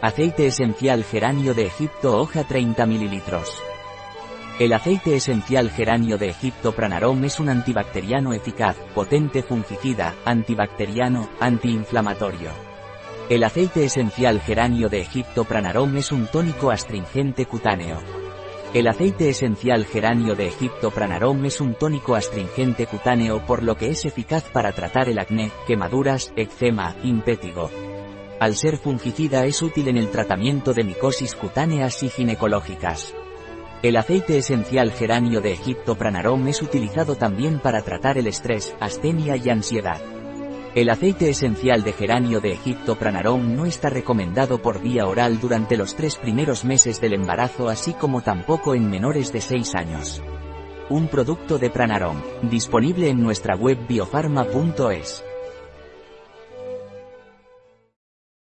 Aceite 0.00 0.46
esencial 0.46 1.02
geranio 1.02 1.54
de 1.54 1.66
Egipto 1.66 2.20
hoja 2.20 2.44
30 2.44 2.86
ml. 2.86 3.20
El 4.60 4.72
aceite 4.72 5.16
esencial 5.16 5.70
geranio 5.70 6.18
de 6.18 6.28
Egipto 6.28 6.70
Pranarom 6.70 7.24
es 7.24 7.40
un 7.40 7.48
antibacteriano 7.48 8.32
eficaz, 8.32 8.76
potente 8.94 9.42
fungicida, 9.42 10.14
antibacteriano, 10.24 11.28
antiinflamatorio. 11.40 12.50
El 13.28 13.42
aceite 13.42 13.86
esencial 13.86 14.40
geranio 14.40 14.88
de 14.88 15.00
Egipto 15.00 15.42
Pranarom 15.42 15.96
es 15.96 16.12
un 16.12 16.28
tónico 16.28 16.70
astringente 16.70 17.46
cutáneo. 17.46 17.98
El 18.74 18.86
aceite 18.86 19.30
esencial 19.30 19.84
geranio 19.84 20.36
de 20.36 20.46
Egipto 20.46 20.92
Pranarom 20.92 21.44
es 21.44 21.60
un 21.60 21.74
tónico 21.74 22.14
astringente 22.14 22.86
cutáneo 22.86 23.44
por 23.44 23.64
lo 23.64 23.76
que 23.76 23.88
es 23.88 24.04
eficaz 24.04 24.44
para 24.44 24.70
tratar 24.70 25.08
el 25.08 25.18
acné, 25.18 25.50
quemaduras, 25.66 26.32
eczema, 26.36 26.94
impétigo. 27.02 27.68
Al 28.40 28.54
ser 28.54 28.78
fungicida 28.78 29.46
es 29.46 29.62
útil 29.62 29.88
en 29.88 29.96
el 29.96 30.10
tratamiento 30.10 30.72
de 30.72 30.84
micosis 30.84 31.34
cutáneas 31.34 32.04
y 32.04 32.08
ginecológicas. 32.08 33.12
El 33.82 33.96
aceite 33.96 34.38
esencial 34.38 34.92
geranio 34.92 35.40
de 35.40 35.52
Egipto 35.52 35.96
Pranarom 35.96 36.46
es 36.46 36.62
utilizado 36.62 37.16
también 37.16 37.58
para 37.58 37.82
tratar 37.82 38.16
el 38.16 38.28
estrés, 38.28 38.76
astenia 38.78 39.36
y 39.36 39.50
ansiedad. 39.50 40.00
El 40.76 40.90
aceite 40.90 41.30
esencial 41.30 41.82
de 41.82 41.92
geranio 41.92 42.40
de 42.40 42.52
Egipto 42.52 42.96
Pranarom 42.96 43.56
no 43.56 43.66
está 43.66 43.90
recomendado 43.90 44.62
por 44.62 44.80
vía 44.80 45.08
oral 45.08 45.40
durante 45.40 45.76
los 45.76 45.96
tres 45.96 46.14
primeros 46.14 46.64
meses 46.64 47.00
del 47.00 47.14
embarazo 47.14 47.68
así 47.68 47.92
como 47.92 48.20
tampoco 48.20 48.76
en 48.76 48.88
menores 48.88 49.32
de 49.32 49.40
6 49.40 49.74
años. 49.74 50.22
Un 50.90 51.08
producto 51.08 51.58
de 51.58 51.70
Pranarom, 51.70 52.22
disponible 52.42 53.08
en 53.08 53.20
nuestra 53.20 53.56
web 53.56 53.78
biofarma.es. 53.88 55.24